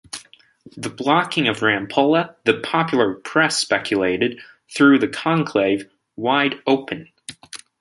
[0.75, 7.09] The blocking of Rampolla, the popular press speculated, threw the conclave wide open.